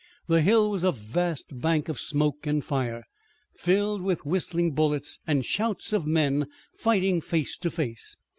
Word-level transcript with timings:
The 0.25 0.41
hill 0.41 0.71
was 0.71 0.83
a 0.83 0.91
vast 0.91 1.59
bank 1.61 1.87
of 1.87 1.99
smoke 1.99 2.47
and 2.47 2.65
fire, 2.65 3.03
filled 3.53 4.01
with 4.01 4.25
whistling 4.25 4.71
bullets 4.71 5.19
and 5.27 5.45
shouts 5.45 5.93
of 5.93 6.07
men 6.07 6.47
fighting 6.73 7.21
face 7.21 7.55
to 7.57 7.69
face. 7.69 8.17